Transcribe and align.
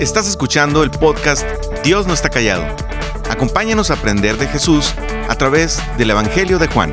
Estás 0.00 0.26
escuchando 0.26 0.82
el 0.82 0.90
podcast 0.90 1.46
Dios 1.84 2.06
no 2.06 2.14
está 2.14 2.30
callado. 2.30 2.64
Acompáñanos 3.28 3.90
a 3.90 3.94
aprender 3.94 4.38
de 4.38 4.48
Jesús 4.48 4.94
a 5.28 5.34
través 5.34 5.78
del 5.98 6.08
Evangelio 6.08 6.58
de 6.58 6.68
Juan. 6.68 6.90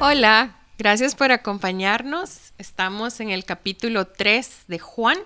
Hola, 0.00 0.56
gracias 0.78 1.14
por 1.14 1.30
acompañarnos. 1.30 2.54
Estamos 2.56 3.20
en 3.20 3.28
el 3.28 3.44
capítulo 3.44 4.06
3 4.06 4.62
de 4.66 4.78
Juan. 4.78 5.18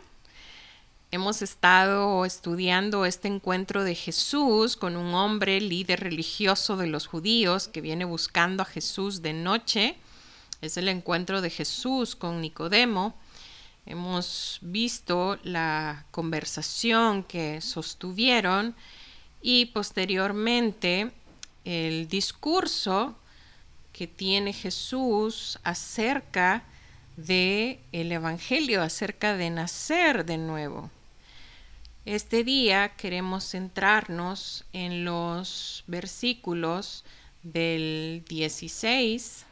Hemos 1.13 1.43
estado 1.43 2.25
estudiando 2.25 3.05
este 3.05 3.29
encuentro 3.29 3.85
de 3.85 3.95
Jesús 3.95 4.77
con 4.77 4.97
un 4.97 5.15
hombre 5.15 5.61
líder 5.61 6.01
religioso 6.01 6.77
de 6.77 6.89
los 6.89 7.07
judíos 7.07 7.69
que 7.69 7.81
viene 7.81 8.05
buscando 8.05 8.65
a 8.65 8.67
Jesús 8.67 9.23
de 9.23 9.33
noche. 9.33 9.97
Es 10.61 10.77
el 10.77 10.89
encuentro 10.89 11.41
de 11.41 11.51
Jesús 11.51 12.17
con 12.17 12.41
Nicodemo. 12.41 13.15
Hemos 13.87 14.59
visto 14.61 15.39
la 15.45 16.05
conversación 16.11 17.23
que 17.23 17.61
sostuvieron 17.61 18.75
y 19.41 19.67
posteriormente 19.67 21.13
el 21.65 22.09
discurso 22.09 23.17
que 23.93 24.09
tiene 24.09 24.53
Jesús 24.53 25.61
acerca 25.63 26.65
de 27.17 27.79
el 27.93 28.11
evangelio, 28.11 28.83
acerca 28.83 29.37
de 29.37 29.51
nacer 29.51 30.25
de 30.25 30.39
nuevo. 30.39 30.91
Este 32.05 32.43
día 32.43 32.97
queremos 32.97 33.45
centrarnos 33.45 34.65
en 34.73 35.05
los 35.05 35.85
versículos 35.87 37.05
del 37.45 38.25
16 38.29 39.47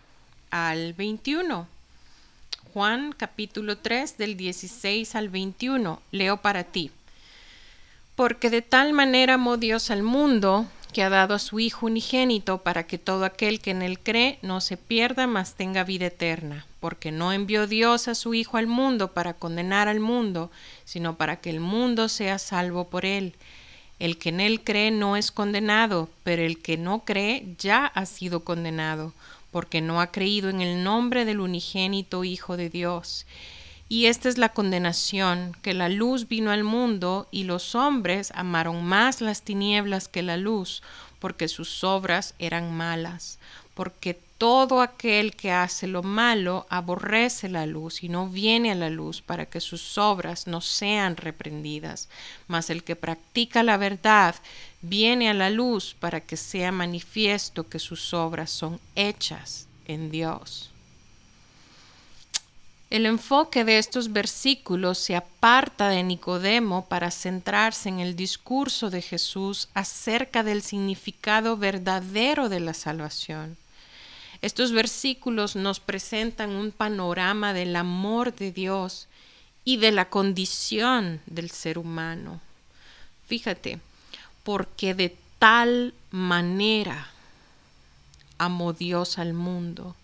al 0.57 0.95
21. 0.95 1.69
Juan 2.73 3.13
capítulo 3.13 3.77
3 3.77 4.17
del 4.17 4.37
16 4.37 5.15
al 5.15 5.29
21. 5.29 6.01
Leo 6.13 6.39
para 6.39 6.65
ti. 6.65 6.91
Porque 8.15 8.49
de 8.49 8.63
tal 8.63 8.95
manera 8.95 9.35
amó 9.35 9.59
Dios 9.59 9.91
al 9.91 10.03
mundo 10.03 10.67
que 10.95 11.03
ha 11.03 11.11
dado 11.11 11.35
a 11.35 11.39
su 11.39 11.61
Hijo 11.61 11.85
unigénito 11.87 12.59
para 12.59 12.87
que 12.87 12.97
todo 12.97 13.27
aquel 13.27 13.61
que 13.61 13.73
en 13.73 13.83
él 13.83 13.99
cree 13.99 14.39
no 14.41 14.63
se 14.63 14.79
pierda, 14.79 15.27
mas 15.27 15.55
tenga 15.55 15.85
vida 15.85 16.07
eterna. 16.07 16.65
Porque 16.81 17.13
no 17.13 17.35
envió 17.35 17.67
Dios 17.67 18.09
a 18.09 18.15
su 18.15 18.33
Hijo 18.33 18.57
al 18.57 18.67
mundo 18.67 19.13
para 19.13 19.35
condenar 19.35 19.89
al 19.89 20.01
mundo, 20.01 20.51
sino 20.87 21.17
para 21.17 21.37
que 21.37 21.51
el 21.51 21.61
mundo 21.61 22.09
sea 22.09 22.39
salvo 22.39 22.85
por 22.89 23.05
él. 23.05 23.35
El 23.99 24.17
que 24.17 24.31
en 24.31 24.41
él 24.41 24.63
cree 24.63 24.91
no 24.91 25.17
es 25.17 25.31
condenado, 25.33 26.09
pero 26.23 26.43
el 26.43 26.63
que 26.63 26.79
no 26.79 27.01
cree 27.05 27.55
ya 27.59 27.87
ha 27.87 28.07
sido 28.07 28.41
condenado, 28.41 29.13
porque 29.57 29.81
no 29.81 30.03
ha 30.03 30.13
creído 30.13 30.51
en 30.51 30.61
el 30.61 30.85
nombre 30.85 31.25
del 31.25 31.41
unigénito 31.41 32.25
Hijo 32.25 32.59
de 32.59 32.69
Dios. 32.69 33.25
Y 33.89 34.05
esta 34.05 34.29
es 34.29 34.37
la 34.37 34.51
condenación, 34.51 35.57
que 35.63 35.73
la 35.73 35.89
luz 35.89 36.29
vino 36.29 36.51
al 36.51 36.63
mundo 36.63 37.27
y 37.31 37.45
los 37.45 37.75
hombres 37.75 38.33
amaron 38.35 38.85
más 38.85 39.23
las 39.23 39.41
tinieblas 39.41 40.09
que 40.09 40.23
la 40.23 40.37
luz, 40.37 40.83
porque 41.21 41.49
sus 41.49 41.85
obras 41.85 42.35
eran 42.39 42.77
malas, 42.77 43.39
porque 43.73 44.21
todo 44.39 44.83
aquel 44.83 45.35
que 45.35 45.51
hace 45.51 45.87
lo 45.87 46.03
malo 46.03 46.67
aborrece 46.69 47.49
la 47.49 47.65
luz 47.67 48.03
y 48.03 48.09
no 48.09 48.29
viene 48.29 48.73
a 48.73 48.75
la 48.75 48.91
luz 48.91 49.23
para 49.23 49.47
que 49.47 49.61
sus 49.61 49.97
obras 49.97 50.47
no 50.47 50.61
sean 50.61 51.17
reprendidas, 51.17 52.09
mas 52.47 52.69
el 52.69 52.85
que 52.85 52.97
practica 52.97 53.63
la 53.63 53.77
verdad 53.77 54.35
viene 54.83 55.31
a 55.31 55.35
la 55.35 55.51
luz 55.51 55.97
para 55.99 56.21
que 56.21 56.37
sea 56.37 56.71
manifiesto 56.71 57.69
que 57.69 57.79
sus 57.79 58.13
obras 58.13 58.51
son 58.51 58.79
hechas 58.95 59.67
en 59.87 60.11
Dios. 60.11 60.71
El 62.89 63.05
enfoque 63.05 63.65
de 63.65 63.79
estos 63.79 64.13
versículos 64.13 64.99
se 64.99 65.17
aparta 65.17 65.89
de 65.89 66.05
Nicodemo 66.05 66.87
para 66.87 67.11
centrarse 67.11 67.89
en 67.89 67.99
el 67.99 68.15
discurso 68.15 68.91
de 68.91 69.03
Jesús 69.03 69.69
acerca 69.75 70.45
del 70.45 70.63
significado 70.63 71.57
verdadero 71.57 72.49
de 72.49 72.61
la 72.61 72.75
salvación. 72.75 73.57
Estos 74.47 74.71
versículos 74.71 75.57
nos 75.57 75.81
presentan 75.81 76.51
un 76.51 76.71
panorama 76.71 77.53
del 77.53 77.75
amor 77.75 78.33
de 78.33 78.53
Dios 78.53 79.09
y 79.65 79.79
de 79.79 79.91
la 79.91 80.09
condición 80.09 81.21
del 81.27 81.51
ser 81.51 81.79
humano. 81.79 82.41
Fíjate, 83.27 83.81
porque 84.45 84.95
de 84.95 85.17
tal 85.41 85.95
manera 86.13 87.09
amó 88.39 88.73
Dios 88.73 89.19
al 89.19 89.33
mundo 89.35 89.97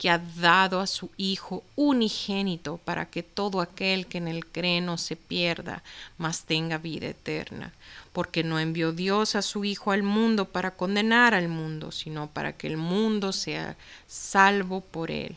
que 0.00 0.08
ha 0.08 0.16
dado 0.16 0.80
a 0.80 0.86
su 0.86 1.10
Hijo 1.18 1.62
unigénito 1.76 2.78
para 2.78 3.10
que 3.10 3.22
todo 3.22 3.60
aquel 3.60 4.06
que 4.06 4.16
en 4.16 4.28
él 4.28 4.46
cree 4.46 4.80
no 4.80 4.96
se 4.96 5.14
pierda, 5.14 5.82
mas 6.16 6.44
tenga 6.44 6.78
vida 6.78 7.08
eterna. 7.08 7.74
Porque 8.14 8.42
no 8.42 8.58
envió 8.58 8.92
Dios 8.92 9.34
a 9.34 9.42
su 9.42 9.62
Hijo 9.66 9.92
al 9.92 10.02
mundo 10.02 10.46
para 10.46 10.70
condenar 10.70 11.34
al 11.34 11.48
mundo, 11.48 11.92
sino 11.92 12.30
para 12.30 12.54
que 12.54 12.66
el 12.66 12.78
mundo 12.78 13.34
sea 13.34 13.76
salvo 14.06 14.80
por 14.80 15.10
él. 15.10 15.36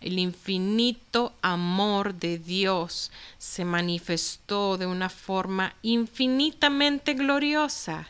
El 0.00 0.20
infinito 0.20 1.32
amor 1.42 2.14
de 2.14 2.38
Dios 2.38 3.10
se 3.38 3.64
manifestó 3.64 4.78
de 4.78 4.86
una 4.86 5.08
forma 5.08 5.74
infinitamente 5.82 7.14
gloriosa. 7.14 8.06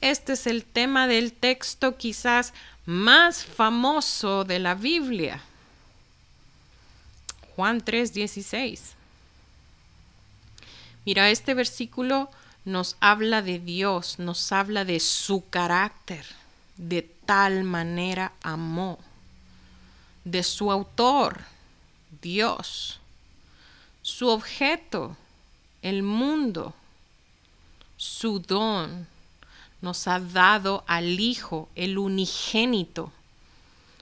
Este 0.00 0.32
es 0.32 0.46
el 0.46 0.64
tema 0.64 1.06
del 1.06 1.34
texto 1.34 1.98
quizás 1.98 2.54
más 2.86 3.44
famoso 3.44 4.44
de 4.44 4.58
la 4.58 4.74
Biblia. 4.74 5.42
Juan 7.54 7.80
3:16. 7.80 8.94
Mira, 11.04 11.30
este 11.30 11.54
versículo 11.54 12.30
nos 12.64 12.96
habla 13.00 13.42
de 13.42 13.58
Dios, 13.58 14.18
nos 14.18 14.52
habla 14.52 14.84
de 14.84 15.00
su 15.00 15.48
carácter, 15.48 16.24
de 16.76 17.02
tal 17.02 17.64
manera 17.64 18.32
amó, 18.42 18.98
de 20.24 20.42
su 20.42 20.70
autor, 20.70 21.40
Dios, 22.20 23.00
su 24.02 24.28
objeto, 24.28 25.16
el 25.82 26.02
mundo, 26.02 26.74
su 27.96 28.38
don, 28.38 29.08
nos 29.82 30.08
ha 30.08 30.18
dado 30.20 30.84
al 30.86 31.20
Hijo, 31.20 31.68
el 31.74 31.98
unigénito, 31.98 33.12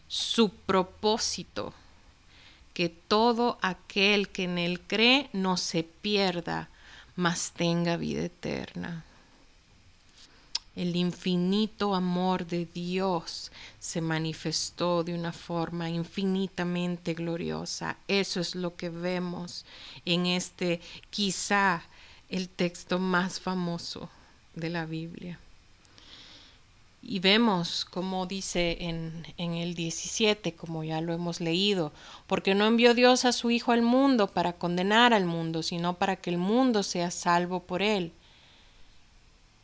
su 0.06 0.50
propósito, 0.50 1.72
que 2.74 2.88
todo 2.88 3.58
aquel 3.62 4.28
que 4.28 4.44
en 4.44 4.58
él 4.58 4.80
cree 4.80 5.28
no 5.32 5.56
se 5.56 5.82
pierda, 5.82 6.68
mas 7.16 7.52
tenga 7.52 7.96
vida 7.96 8.22
eterna. 8.22 9.04
El 10.76 10.96
infinito 10.96 11.94
amor 11.94 12.46
de 12.46 12.64
Dios 12.64 13.50
se 13.80 14.00
manifestó 14.00 15.02
de 15.02 15.14
una 15.14 15.32
forma 15.32 15.90
infinitamente 15.90 17.14
gloriosa. 17.14 17.96
Eso 18.06 18.40
es 18.40 18.54
lo 18.54 18.76
que 18.76 18.88
vemos 18.88 19.64
en 20.04 20.26
este 20.26 20.80
quizá 21.10 21.82
el 22.28 22.48
texto 22.48 22.98
más 22.98 23.40
famoso 23.40 24.08
de 24.54 24.70
la 24.70 24.86
Biblia. 24.86 25.38
Y 27.02 27.20
vemos 27.20 27.86
como 27.86 28.26
dice 28.26 28.76
en, 28.80 29.26
en, 29.38 29.54
el 29.54 29.74
17, 29.74 30.54
como 30.54 30.84
ya 30.84 31.00
lo 31.00 31.14
hemos 31.14 31.40
leído, 31.40 31.92
porque 32.26 32.54
no 32.54 32.66
envió 32.66 32.94
Dios 32.94 33.24
a 33.24 33.32
su 33.32 33.50
Hijo 33.50 33.72
al 33.72 33.82
mundo 33.82 34.26
para 34.26 34.52
condenar 34.52 35.14
al 35.14 35.24
mundo, 35.24 35.62
sino 35.62 35.94
para 35.94 36.16
que 36.16 36.30
el 36.30 36.36
mundo 36.36 36.82
sea 36.82 37.10
salvo 37.10 37.60
por 37.60 37.80
él. 37.80 38.12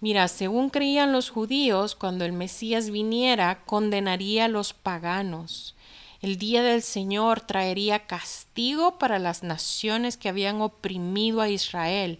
Mira, 0.01 0.29
según 0.29 0.71
creían 0.71 1.13
los 1.13 1.31
judíos, 1.31 1.95
cuando 1.95 2.25
el 2.25 2.33
Mesías 2.33 2.91
viniera, 2.91 3.63
condenaría 3.67 4.47
a 4.47 4.49
los 4.49 4.73
paganos. 4.73 5.75
El 6.23 6.39
día 6.39 6.63
del 6.63 6.83
Señor 6.83 7.43
traería 7.43 8.07
castigo 8.07 8.99
para 8.99 9.19
las 9.19 9.43
naciones 9.43 10.17
que 10.17 10.31
habían 10.31 10.63
oprimido 10.63 11.43
a 11.43 11.51
Israel, 11.51 12.19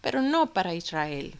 pero 0.00 0.22
no 0.22 0.52
para 0.52 0.74
Israel 0.74 1.34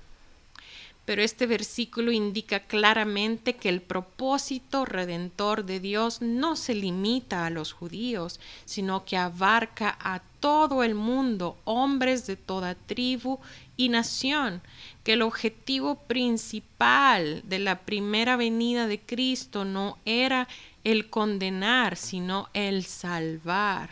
pero 1.04 1.22
este 1.22 1.46
versículo 1.46 2.12
indica 2.12 2.60
claramente 2.60 3.56
que 3.56 3.68
el 3.68 3.82
propósito 3.82 4.84
redentor 4.86 5.64
de 5.64 5.78
Dios 5.78 6.22
no 6.22 6.56
se 6.56 6.74
limita 6.74 7.44
a 7.44 7.50
los 7.50 7.72
judíos, 7.72 8.40
sino 8.64 9.04
que 9.04 9.18
abarca 9.18 9.98
a 10.00 10.22
todo 10.40 10.82
el 10.82 10.94
mundo, 10.94 11.58
hombres 11.64 12.26
de 12.26 12.36
toda 12.36 12.74
tribu 12.74 13.38
y 13.76 13.90
nación, 13.90 14.62
que 15.02 15.14
el 15.14 15.22
objetivo 15.22 15.96
principal 15.96 17.42
de 17.44 17.58
la 17.58 17.80
primera 17.80 18.36
venida 18.36 18.86
de 18.86 18.98
Cristo 18.98 19.66
no 19.66 19.98
era 20.06 20.48
el 20.84 21.10
condenar, 21.10 21.96
sino 21.96 22.48
el 22.54 22.84
salvar. 22.84 23.90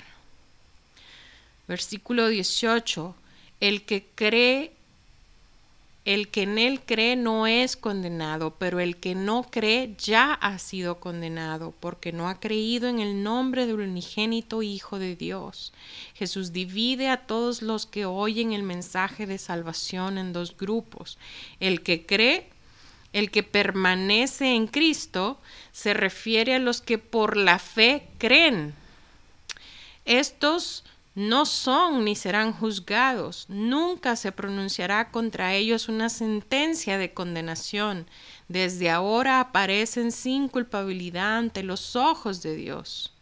Versículo 1.68 2.28
18. 2.28 3.14
El 3.60 3.82
que 3.82 4.04
cree 4.14 4.72
el 6.04 6.28
que 6.28 6.42
en 6.42 6.58
él 6.58 6.80
cree 6.84 7.14
no 7.14 7.46
es 7.46 7.76
condenado, 7.76 8.56
pero 8.58 8.80
el 8.80 8.96
que 8.96 9.14
no 9.14 9.44
cree 9.48 9.94
ya 9.96 10.34
ha 10.34 10.58
sido 10.58 10.98
condenado, 10.98 11.72
porque 11.78 12.10
no 12.12 12.28
ha 12.28 12.40
creído 12.40 12.88
en 12.88 12.98
el 12.98 13.22
nombre 13.22 13.66
del 13.66 13.80
unigénito 13.80 14.62
Hijo 14.62 14.98
de 14.98 15.14
Dios. 15.14 15.72
Jesús 16.14 16.52
divide 16.52 17.08
a 17.08 17.18
todos 17.18 17.62
los 17.62 17.86
que 17.86 18.04
oyen 18.04 18.52
el 18.52 18.64
mensaje 18.64 19.26
de 19.26 19.38
salvación 19.38 20.18
en 20.18 20.32
dos 20.32 20.56
grupos. 20.56 21.18
El 21.60 21.82
que 21.82 22.04
cree, 22.04 22.50
el 23.12 23.30
que 23.30 23.44
permanece 23.44 24.56
en 24.56 24.66
Cristo, 24.66 25.40
se 25.70 25.94
refiere 25.94 26.56
a 26.56 26.58
los 26.58 26.80
que 26.80 26.98
por 26.98 27.36
la 27.36 27.60
fe 27.60 28.08
creen. 28.18 28.74
Estos 30.04 30.84
no 31.14 31.44
son 31.44 32.04
ni 32.04 32.16
serán 32.16 32.52
juzgados, 32.52 33.44
nunca 33.48 34.16
se 34.16 34.32
pronunciará 34.32 35.10
contra 35.10 35.52
ellos 35.52 35.88
una 35.88 36.08
sentencia 36.08 36.96
de 36.96 37.12
condenación. 37.12 38.06
Desde 38.48 38.90
ahora 38.90 39.40
aparecen 39.40 40.10
sin 40.10 40.48
culpabilidad 40.48 41.38
ante 41.38 41.62
los 41.62 41.96
ojos 41.96 42.42
de 42.42 42.56
Dios. 42.56 43.12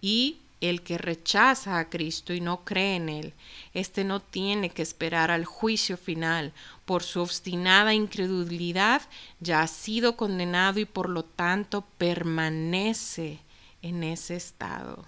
Y 0.00 0.38
el 0.60 0.82
que 0.82 0.96
rechaza 0.96 1.78
a 1.78 1.90
Cristo 1.90 2.32
y 2.32 2.40
no 2.40 2.64
cree 2.64 2.96
en 2.96 3.08
Él, 3.08 3.34
éste 3.74 4.04
no 4.04 4.20
tiene 4.20 4.70
que 4.70 4.82
esperar 4.82 5.32
al 5.32 5.44
juicio 5.44 5.96
final. 5.96 6.52
Por 6.84 7.02
su 7.02 7.20
obstinada 7.20 7.92
incredulidad 7.92 9.02
ya 9.40 9.62
ha 9.62 9.66
sido 9.66 10.16
condenado 10.16 10.78
y 10.78 10.84
por 10.84 11.08
lo 11.08 11.24
tanto 11.24 11.84
permanece 11.98 13.40
en 13.82 14.04
ese 14.04 14.36
estado. 14.36 15.04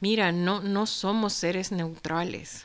Mira, 0.00 0.32
no, 0.32 0.60
no 0.60 0.86
somos 0.86 1.34
seres 1.34 1.72
neutrales. 1.72 2.64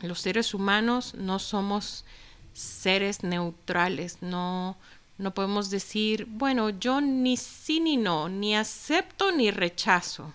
Los 0.00 0.20
seres 0.20 0.54
humanos 0.54 1.14
no 1.14 1.38
somos 1.38 2.04
seres 2.52 3.22
neutrales. 3.24 4.18
No, 4.20 4.76
no 5.18 5.34
podemos 5.34 5.70
decir, 5.70 6.26
bueno, 6.28 6.70
yo 6.70 7.00
ni 7.00 7.36
sí 7.36 7.80
ni 7.80 7.96
no, 7.96 8.28
ni 8.28 8.56
acepto 8.56 9.32
ni 9.32 9.50
rechazo. 9.50 10.32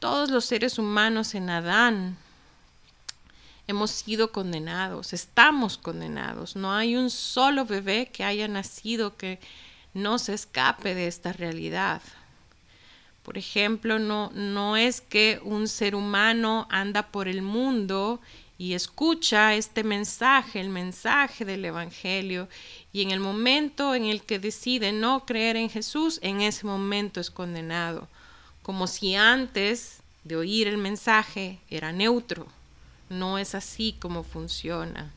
Todos 0.00 0.30
los 0.30 0.44
seres 0.44 0.78
humanos 0.78 1.36
en 1.36 1.48
Adán 1.48 2.16
hemos 3.68 3.92
sido 3.92 4.32
condenados, 4.32 5.12
estamos 5.12 5.78
condenados. 5.78 6.56
No 6.56 6.74
hay 6.74 6.96
un 6.96 7.10
solo 7.10 7.64
bebé 7.64 8.10
que 8.12 8.24
haya 8.24 8.48
nacido 8.48 9.16
que 9.16 9.38
no 9.94 10.18
se 10.18 10.34
escape 10.34 10.96
de 10.96 11.06
esta 11.06 11.32
realidad. 11.32 12.02
Por 13.22 13.38
ejemplo, 13.38 13.98
no, 13.98 14.30
no 14.34 14.76
es 14.76 15.00
que 15.00 15.40
un 15.44 15.68
ser 15.68 15.94
humano 15.94 16.66
anda 16.70 17.08
por 17.08 17.28
el 17.28 17.42
mundo 17.42 18.20
y 18.58 18.74
escucha 18.74 19.54
este 19.54 19.84
mensaje, 19.84 20.60
el 20.60 20.68
mensaje 20.68 21.44
del 21.44 21.64
Evangelio, 21.64 22.48
y 22.92 23.02
en 23.02 23.10
el 23.10 23.20
momento 23.20 23.94
en 23.94 24.04
el 24.04 24.22
que 24.22 24.38
decide 24.38 24.92
no 24.92 25.24
creer 25.24 25.56
en 25.56 25.70
Jesús, 25.70 26.18
en 26.22 26.40
ese 26.40 26.66
momento 26.66 27.20
es 27.20 27.30
condenado, 27.30 28.08
como 28.62 28.86
si 28.86 29.14
antes 29.14 29.98
de 30.24 30.36
oír 30.36 30.68
el 30.68 30.78
mensaje 30.78 31.58
era 31.70 31.92
neutro. 31.92 32.46
No 33.08 33.38
es 33.38 33.54
así 33.54 33.96
como 33.98 34.22
funciona. 34.22 35.12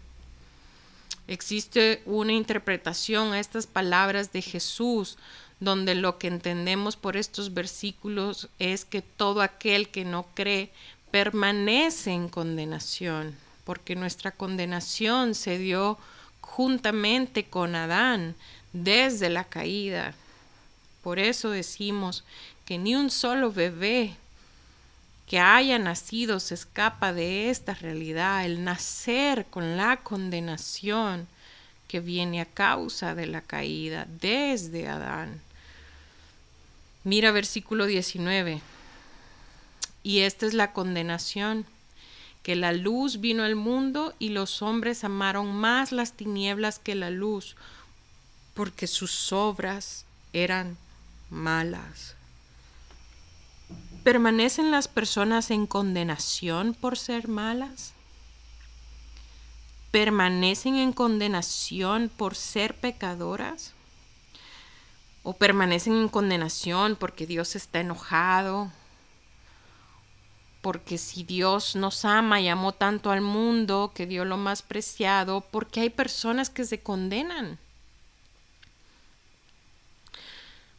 Existe 1.27 2.01
una 2.05 2.33
interpretación 2.33 3.33
a 3.33 3.39
estas 3.39 3.65
palabras 3.65 4.31
de 4.31 4.41
Jesús 4.41 5.17
donde 5.59 5.95
lo 5.95 6.17
que 6.17 6.27
entendemos 6.27 6.95
por 6.95 7.17
estos 7.17 7.53
versículos 7.53 8.49
es 8.59 8.85
que 8.85 9.01
todo 9.01 9.41
aquel 9.41 9.89
que 9.89 10.05
no 10.05 10.25
cree 10.33 10.71
permanece 11.11 12.11
en 12.11 12.27
condenación, 12.27 13.35
porque 13.63 13.95
nuestra 13.95 14.31
condenación 14.31 15.33
se 15.33 15.57
dio 15.57 15.97
juntamente 16.41 17.45
con 17.45 17.75
Adán 17.75 18.35
desde 18.73 19.29
la 19.29 19.45
caída. 19.45 20.13
Por 21.01 21.19
eso 21.19 21.49
decimos 21.49 22.23
que 22.65 22.77
ni 22.77 22.95
un 22.95 23.09
solo 23.09 23.51
bebé 23.51 24.15
que 25.27 25.39
haya 25.39 25.79
nacido 25.79 26.39
se 26.39 26.53
escapa 26.53 27.13
de 27.13 27.49
esta 27.49 27.73
realidad, 27.73 28.45
el 28.45 28.63
nacer 28.63 29.45
con 29.45 29.77
la 29.77 29.97
condenación 29.97 31.27
que 31.87 31.99
viene 31.99 32.41
a 32.41 32.45
causa 32.45 33.15
de 33.15 33.25
la 33.25 33.41
caída 33.41 34.07
desde 34.19 34.87
Adán. 34.87 35.44
Mira 37.05 37.31
versículo 37.31 37.85
19. 37.85 38.61
Y 40.01 40.19
esta 40.21 40.47
es 40.47 40.55
la 40.55 40.73
condenación, 40.73 41.67
que 42.41 42.55
la 42.55 42.73
luz 42.73 43.21
vino 43.21 43.43
al 43.43 43.55
mundo 43.55 44.15
y 44.17 44.29
los 44.29 44.63
hombres 44.63 45.03
amaron 45.03 45.55
más 45.55 45.91
las 45.91 46.13
tinieblas 46.13 46.79
que 46.79 46.95
la 46.95 47.11
luz, 47.11 47.55
porque 48.55 48.87
sus 48.87 49.31
obras 49.31 50.05
eran 50.33 50.77
malas. 51.29 52.15
¿Permanecen 54.03 54.71
las 54.71 54.87
personas 54.87 55.51
en 55.51 55.67
condenación 55.67 56.73
por 56.73 56.97
ser 56.97 57.27
malas? 57.27 57.93
¿Permanecen 59.91 60.75
en 60.75 60.91
condenación 60.91 62.09
por 62.09 62.33
ser 62.33 62.75
pecadoras? 62.75 63.75
O 65.25 65.33
permanecen 65.33 65.93
en 65.97 66.07
condenación 66.07 66.95
porque 66.95 67.25
Dios 67.25 67.55
está 67.55 67.79
enojado, 67.79 68.71
porque 70.61 70.99
si 70.99 71.23
Dios 71.23 71.75
nos 71.75 72.05
ama 72.05 72.39
y 72.39 72.47
amó 72.47 72.73
tanto 72.73 73.09
al 73.09 73.21
mundo 73.21 73.91
que 73.95 74.05
dio 74.05 74.23
lo 74.23 74.37
más 74.37 74.61
preciado, 74.61 75.41
porque 75.41 75.81
hay 75.81 75.89
personas 75.89 76.51
que 76.51 76.63
se 76.63 76.79
condenan. 76.81 77.57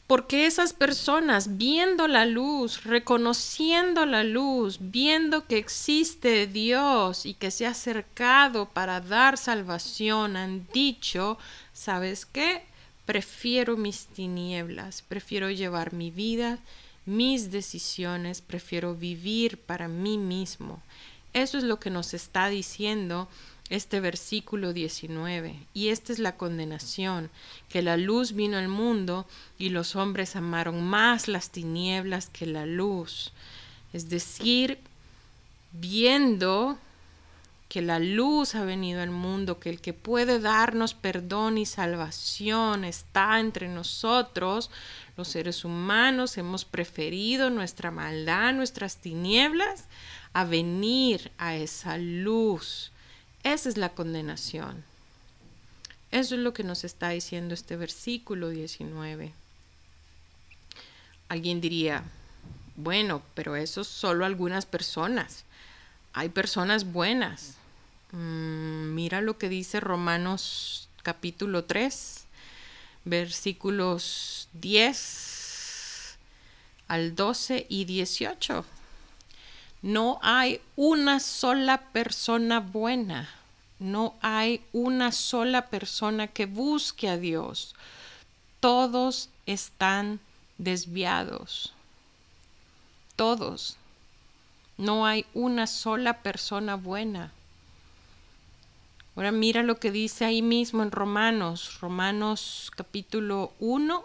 Porque 0.07 0.47
esas 0.47 0.73
personas, 0.73 1.57
viendo 1.57 2.07
la 2.07 2.25
luz, 2.25 2.85
reconociendo 2.85 4.07
la 4.07 4.23
luz, 4.23 4.79
viendo 4.81 5.49
que 5.49 5.59
existe 5.59 6.47
Dios 6.47 7.27
y 7.27 7.35
que 7.35 7.51
se 7.51 7.67
ha 7.67 7.71
acercado 7.71 8.67
para 8.67 9.01
dar 9.01 9.37
salvación, 9.39 10.37
han 10.37 10.69
dicho, 10.73 11.37
¿sabes 11.73 12.25
qué? 12.27 12.65
Prefiero 13.07 13.77
mis 13.77 14.07
tinieblas, 14.07 15.03
prefiero 15.03 15.51
llevar 15.51 15.93
mi 15.93 16.11
vida, 16.11 16.59
mis 17.07 17.53
decisiones, 17.53 18.41
prefiero 18.41 18.95
vivir 18.95 19.59
para 19.59 19.89
mí 19.89 20.19
mismo. 20.19 20.83
Eso 21.33 21.57
es 21.57 21.65
lo 21.65 21.79
que 21.79 21.91
nos 21.91 22.15
está 22.15 22.49
diciendo 22.49 23.29
este 23.71 24.01
versículo 24.01 24.73
19. 24.73 25.57
Y 25.75 25.89
esta 25.89 26.13
es 26.13 26.19
la 26.19 26.37
condenación, 26.37 27.31
que 27.69 27.83
la 27.83 27.97
luz 27.97 28.33
vino 28.33 28.59
al 28.59 28.69
mundo 28.69 29.27
y 29.59 29.71
los 29.71 29.97
hombres 29.97 30.37
amaron 30.37 30.85
más 30.85 31.29
las 31.29 31.51
tinieblas 31.51 32.29
que 32.29 32.47
la 32.47 32.67
luz. 32.67 33.33
Es 33.93 34.09
decir, 34.09 34.79
viendo 35.73 36.79
que 37.69 37.83
la 37.83 37.99
luz 37.99 38.55
ha 38.55 38.65
venido 38.65 39.03
al 39.03 39.11
mundo, 39.11 39.59
que 39.59 39.71
el 39.71 39.81
que 39.81 39.93
puede 39.93 40.39
darnos 40.39 40.95
perdón 40.95 41.59
y 41.59 41.67
salvación 41.67 42.85
está 42.85 43.41
entre 43.41 43.69
nosotros, 43.69 44.71
los 45.17 45.29
seres 45.29 45.65
humanos 45.65 46.37
hemos 46.39 46.65
preferido 46.65 47.51
nuestra 47.51 47.91
maldad, 47.91 48.53
nuestras 48.53 48.99
tinieblas, 48.99 49.87
a 50.33 50.45
venir 50.45 51.33
a 51.39 51.57
esa 51.57 51.99
luz. 51.99 52.93
Esa 53.43 53.69
es 53.69 53.77
la 53.77 53.89
condenación. 53.91 54.85
Eso 56.13 56.35
es 56.35 56.41
lo 56.41 56.53
que 56.53 56.63
nos 56.63 56.85
está 56.85 57.09
diciendo 57.09 57.55
este 57.55 57.77
versículo 57.77 58.51
19. 58.51 59.33
Alguien 61.29 61.61
diría, 61.61 62.05
bueno, 62.77 63.23
pero 63.35 63.57
eso 63.57 63.83
solo 63.83 64.25
algunas 64.25 64.67
personas 64.67 65.45
hay 66.17 66.31
personas 66.31 66.93
buenas. 66.93 67.57
Mm, 68.13 68.95
mira 68.95 69.21
lo 69.21 69.37
que 69.37 69.51
dice 69.51 69.81
Romanos 69.81 70.89
capítulo 71.03 71.65
3, 71.65 72.25
versículos 73.05 74.49
10 74.55 76.17
al 76.89 77.15
12 77.15 77.67
y 77.69 77.85
18. 77.85 78.65
No 79.83 80.19
hay 80.23 80.63
una 80.75 81.21
sola 81.21 81.83
persona 81.93 82.61
buena. 82.61 83.29
No 83.79 84.15
hay 84.23 84.65
una 84.73 85.13
sola 85.13 85.67
persona 85.67 86.29
que 86.29 86.47
busque 86.47 87.11
a 87.11 87.19
Dios. 87.19 87.75
Todos 88.61 89.29
están 89.45 90.19
desviados. 90.57 91.75
Todos. 93.17 93.77
No 94.79 95.07
hay 95.07 95.25
una 95.33 95.67
sola 95.67 96.23
persona 96.23 96.77
buena. 96.77 97.33
Ahora 99.17 99.33
mira 99.33 99.63
lo 99.63 99.77
que 99.81 99.91
dice 99.91 100.27
ahí 100.27 100.43
mismo 100.43 100.83
en 100.83 100.91
Romanos, 100.91 101.81
Romanos 101.81 102.71
capítulo 102.77 103.53
1, 103.61 104.05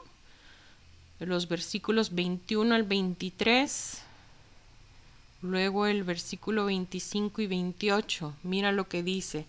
de 1.19 1.25
los 1.25 1.49
versículos 1.49 2.15
21 2.15 2.73
al 2.73 2.83
23. 2.83 4.01
Luego 5.41 5.85
el 5.87 6.03
versículo 6.03 6.65
25 6.65 7.41
y 7.41 7.47
28, 7.47 8.33
mira 8.43 8.71
lo 8.71 8.87
que 8.87 9.03
dice. 9.03 9.45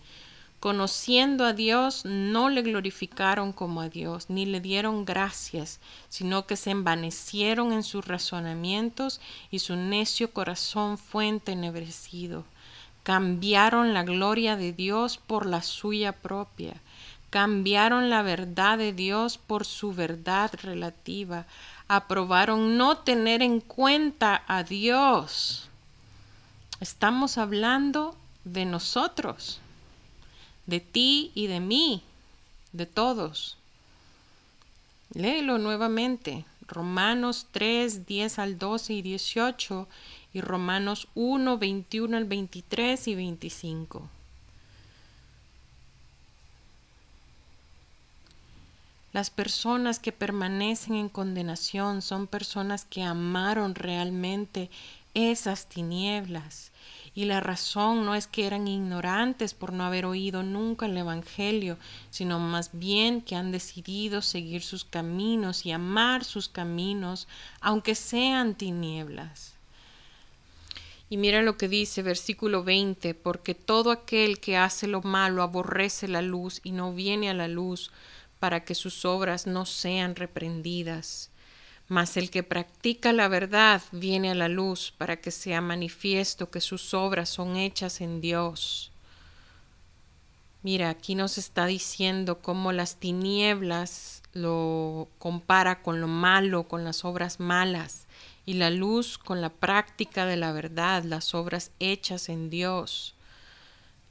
Conociendo 0.63 1.43
a 1.43 1.51
Dios, 1.51 2.05
no 2.05 2.47
le 2.47 2.61
glorificaron 2.61 3.51
como 3.51 3.81
a 3.81 3.89
Dios, 3.89 4.29
ni 4.29 4.45
le 4.45 4.61
dieron 4.61 5.03
gracias, 5.03 5.81
sino 6.07 6.47
que 6.47 6.55
se 6.55 6.71
envanecieron 6.71 7.73
en 7.73 7.83
sus 7.83 8.07
razonamientos 8.07 9.19
y 9.51 9.59
su 9.59 9.75
necio 9.75 10.31
corazón 10.31 10.97
fue 10.97 11.27
entenebrecido. 11.27 12.45
Cambiaron 13.03 13.93
la 13.93 14.03
gloria 14.03 14.55
de 14.55 14.71
Dios 14.71 15.17
por 15.17 15.45
la 15.45 15.61
suya 15.61 16.13
propia. 16.13 16.75
Cambiaron 17.29 18.09
la 18.09 18.21
verdad 18.21 18.77
de 18.77 18.93
Dios 18.93 19.37
por 19.37 19.65
su 19.65 19.93
verdad 19.93 20.49
relativa. 20.61 21.45
Aprobaron 21.89 22.77
no 22.77 22.99
tener 22.99 23.41
en 23.41 23.59
cuenta 23.59 24.43
a 24.47 24.63
Dios. 24.63 25.67
Estamos 26.79 27.37
hablando 27.37 28.15
de 28.45 28.63
nosotros, 28.63 29.59
de 30.65 30.79
ti 30.79 31.31
y 31.35 31.47
de 31.47 31.59
mí, 31.59 32.03
de 32.71 32.85
todos. 32.85 33.57
Léelo 35.13 35.57
nuevamente. 35.57 36.45
Romanos 36.67 37.47
3, 37.51 38.05
10 38.07 38.39
al 38.39 38.57
12 38.57 38.93
y 38.93 39.01
18 39.01 39.87
y 40.33 40.41
Romanos 40.41 41.07
1, 41.13 41.57
21 41.57 42.17
al 42.17 42.25
23 42.25 43.07
y 43.07 43.15
25. 43.15 44.09
Las 49.11 49.29
personas 49.29 49.99
que 49.99 50.11
permanecen 50.11 50.95
en 50.95 51.09
condenación 51.09 52.01
son 52.01 52.25
personas 52.25 52.85
que 52.85 53.03
amaron 53.03 53.75
realmente 53.75 54.71
esas 55.13 55.67
tinieblas. 55.67 56.71
Y 57.15 57.25
la 57.25 57.39
razón 57.39 58.05
no 58.05 58.15
es 58.15 58.25
que 58.25 58.47
eran 58.47 58.67
ignorantes 58.67 59.53
por 59.53 59.71
no 59.71 59.83
haber 59.83 60.05
oído 60.05 60.41
nunca 60.41 60.87
el 60.87 60.97
Evangelio, 60.97 61.77
sino 62.09 62.39
más 62.39 62.71
bien 62.73 63.21
que 63.21 63.35
han 63.35 63.51
decidido 63.51 64.21
seguir 64.21 64.63
sus 64.63 64.83
caminos 64.83 65.65
y 65.65 65.71
amar 65.71 66.23
sus 66.23 66.49
caminos, 66.49 67.27
aunque 67.61 67.93
sean 67.93 68.55
tinieblas. 68.55 69.53
Y 71.09 71.17
mira 71.17 71.43
lo 71.43 71.57
que 71.57 71.67
dice 71.67 72.01
versículo 72.01 72.63
20, 72.63 73.13
porque 73.13 73.53
todo 73.53 73.91
aquel 73.91 74.39
que 74.39 74.57
hace 74.57 74.87
lo 74.87 75.03
malo 75.03 75.43
aborrece 75.43 76.07
la 76.07 76.23
luz 76.23 76.61
y 76.63 76.71
no 76.71 76.93
viene 76.93 77.29
a 77.29 77.35
la 77.35 77.47
luz 77.47 77.91
para 78.39 78.65
que 78.65 78.73
sus 78.73 79.05
obras 79.05 79.45
no 79.45 79.67
sean 79.67 80.15
reprendidas. 80.15 81.29
Mas 81.87 82.17
el 82.17 82.29
que 82.29 82.43
practica 82.43 83.13
la 83.13 83.27
verdad 83.27 83.81
viene 83.91 84.31
a 84.31 84.35
la 84.35 84.47
luz 84.47 84.93
para 84.97 85.17
que 85.17 85.31
sea 85.31 85.61
manifiesto 85.61 86.49
que 86.49 86.61
sus 86.61 86.93
obras 86.93 87.29
son 87.29 87.57
hechas 87.57 88.01
en 88.01 88.21
Dios. 88.21 88.91
Mira, 90.63 90.89
aquí 90.89 91.13
nos 91.13 91.37
está 91.37 91.65
diciendo 91.65 92.39
cómo 92.39 92.71
las 92.71 92.95
tinieblas 92.95 94.23
lo 94.31 95.09
compara 95.19 95.81
con 95.81 95.99
lo 95.99 96.07
malo, 96.07 96.63
con 96.63 96.85
las 96.85 97.03
obras 97.03 97.41
malas 97.41 98.07
y 98.45 98.53
la 98.53 98.69
luz 98.69 99.17
con 99.17 99.41
la 99.41 99.49
práctica 99.49 100.25
de 100.25 100.37
la 100.37 100.53
verdad, 100.53 101.03
las 101.03 101.35
obras 101.35 101.71
hechas 101.79 102.29
en 102.29 102.49
Dios. 102.49 103.13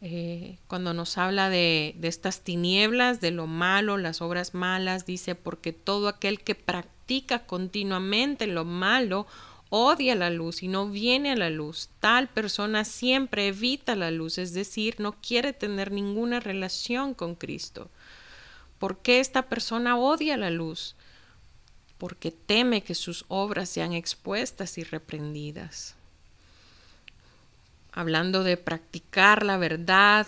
Eh, 0.02 0.59
cuando 0.69 0.95
nos 0.95 1.17
habla 1.17 1.49
de, 1.49 1.95
de 1.99 2.09
estas 2.09 2.41
tinieblas, 2.41 3.21
de 3.21 3.31
lo 3.31 3.47
malo, 3.47 3.97
las 3.97 4.21
obras 4.21 4.52
malas, 4.52 5.07
dice, 5.07 5.35
porque 5.35 5.73
todo 5.73 6.09
aquel 6.09 6.41
que 6.41 6.55
practica 6.55 7.02
continuamente 7.47 8.47
lo 8.47 8.64
malo, 8.64 9.26
odia 9.71 10.14
la 10.14 10.31
luz 10.31 10.62
y 10.62 10.69
no 10.69 10.88
viene 10.88 11.33
a 11.33 11.37
la 11.37 11.50
luz. 11.50 11.90
Tal 12.00 12.28
persona 12.28 12.85
siempre 12.85 13.49
evita 13.49 13.95
la 13.97 14.11
luz, 14.11 14.38
es 14.38 14.52
decir, 14.52 14.97
no 14.99 15.12
quiere 15.21 15.52
tener 15.52 15.92
ninguna 15.92 16.40
relación 16.40 17.14
con 17.14 17.35
Cristo. 17.35 17.90
¿Por 18.78 18.99
qué 18.99 19.21
esta 19.21 19.42
persona 19.42 19.97
odia 19.97 20.37
la 20.37 20.50
luz? 20.50 20.97
porque 22.02 22.33
teme 22.33 22.83
que 22.83 22.97
sus 22.97 23.25
obras 23.28 23.69
sean 23.69 23.92
expuestas 23.92 24.76
y 24.76 24.83
reprendidas. 24.83 25.95
Hablando 27.92 28.42
de 28.42 28.57
practicar 28.57 29.45
la 29.45 29.57
verdad, 29.57 30.26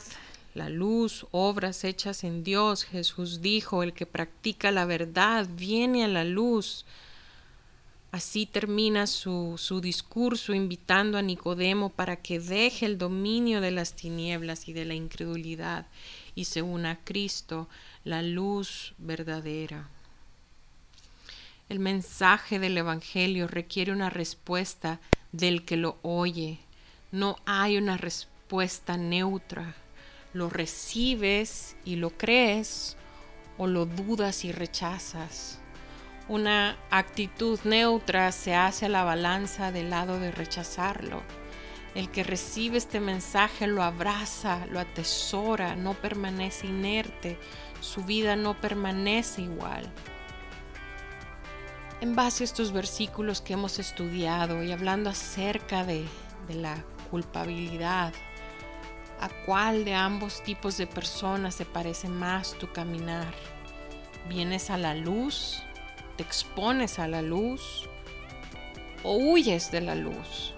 la 0.54 0.68
luz, 0.68 1.26
obras 1.32 1.82
hechas 1.82 2.22
en 2.22 2.44
Dios, 2.44 2.84
Jesús 2.84 3.42
dijo, 3.42 3.82
el 3.82 3.92
que 3.92 4.06
practica 4.06 4.70
la 4.70 4.84
verdad 4.84 5.48
viene 5.50 6.04
a 6.04 6.08
la 6.08 6.24
luz. 6.24 6.84
Así 8.12 8.46
termina 8.46 9.08
su, 9.08 9.54
su, 9.58 9.80
discurso 9.80 10.54
invitando 10.54 11.18
a 11.18 11.22
Nicodemo 11.22 11.90
para 11.90 12.14
que 12.14 12.38
deje 12.38 12.86
el 12.86 12.96
dominio 12.96 13.60
de 13.60 13.72
las 13.72 13.94
tinieblas 13.94 14.68
y 14.68 14.72
de 14.72 14.84
la 14.84 14.94
incredulidad 14.94 15.86
y 16.36 16.44
se 16.44 16.62
una 16.62 16.92
a 16.92 16.98
Cristo, 17.04 17.68
la 18.04 18.22
luz 18.22 18.94
verdadera. 18.98 19.88
El 21.68 21.80
mensaje 21.80 22.60
del 22.60 22.78
Evangelio 22.78 23.48
requiere 23.48 23.90
una 23.90 24.10
respuesta 24.10 25.00
del 25.32 25.64
que 25.64 25.76
lo 25.76 25.98
oye. 26.02 26.60
No 27.10 27.36
hay 27.46 27.78
una 27.78 27.96
respuesta 27.96 28.96
neutra. 28.96 29.74
Lo 30.34 30.50
recibes 30.50 31.76
y 31.86 31.96
lo 31.96 32.10
crees 32.10 32.98
o 33.56 33.66
lo 33.66 33.86
dudas 33.86 34.44
y 34.44 34.52
rechazas. 34.52 35.60
Una 36.28 36.76
actitud 36.90 37.58
neutra 37.64 38.30
se 38.32 38.54
hace 38.54 38.86
a 38.86 38.90
la 38.90 39.04
balanza 39.04 39.72
del 39.72 39.88
lado 39.88 40.20
de 40.20 40.30
rechazarlo. 40.30 41.22
El 41.94 42.10
que 42.10 42.24
recibe 42.24 42.76
este 42.76 43.00
mensaje 43.00 43.66
lo 43.66 43.82
abraza, 43.82 44.66
lo 44.66 44.78
atesora, 44.78 45.76
no 45.76 45.94
permanece 45.94 46.66
inerte, 46.66 47.38
su 47.80 48.04
vida 48.04 48.36
no 48.36 48.60
permanece 48.60 49.40
igual 49.40 49.90
en 52.04 52.14
base 52.14 52.44
a 52.44 52.46
estos 52.46 52.70
versículos 52.70 53.40
que 53.40 53.54
hemos 53.54 53.78
estudiado 53.78 54.62
y 54.62 54.72
hablando 54.72 55.08
acerca 55.08 55.84
de, 55.84 56.04
la 56.50 56.84
culpabilidad, 57.10 58.12
¿a 59.24 59.30
cuál 59.46 59.86
de 59.86 59.94
ambos 59.94 60.42
tipos 60.42 60.76
de 60.76 60.86
personas 60.86 61.54
se 61.54 61.64
parece 61.64 62.08
más 62.08 62.52
tu 62.58 62.70
caminar? 62.70 63.32
¿Vienes 64.28 64.68
a 64.68 64.76
la 64.76 64.94
luz? 64.94 65.62
¿Te 66.18 66.22
expones 66.22 66.98
a 66.98 67.08
la 67.08 67.22
luz? 67.22 67.88
¿O 69.02 69.16
huyes 69.16 69.70
de 69.70 69.80
la 69.80 69.94
luz? 69.94 70.52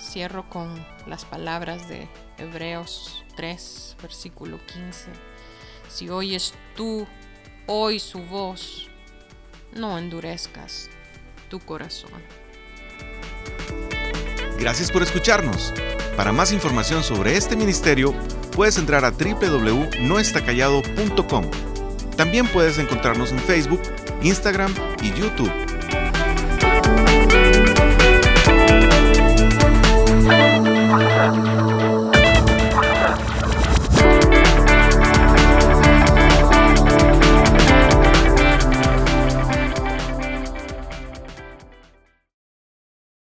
Cierro 0.00 0.48
con 0.50 0.84
las 1.06 1.24
palabras 1.24 1.88
de 1.88 2.08
Hebreos 2.38 3.24
3, 3.36 3.96
versículo 4.02 4.58
15. 4.66 5.12
Si 5.88 6.08
oyes 6.08 6.54
tú 6.74 7.06
hoy 7.68 8.00
su 8.00 8.18
voz, 8.24 8.88
no 9.72 9.96
endurezcas 9.96 10.90
tu 11.48 11.60
corazón. 11.60 12.43
Gracias 14.64 14.90
por 14.90 15.02
escucharnos. 15.02 15.74
Para 16.16 16.32
más 16.32 16.50
información 16.50 17.02
sobre 17.02 17.36
este 17.36 17.54
ministerio, 17.54 18.14
puedes 18.56 18.78
entrar 18.78 19.04
a 19.04 19.10
www.noestacallado.com. 19.10 21.50
También 22.16 22.46
puedes 22.46 22.78
encontrarnos 22.78 23.30
en 23.30 23.40
Facebook, 23.40 23.82
Instagram 24.22 24.74
y 25.02 25.12
YouTube. 25.12 25.50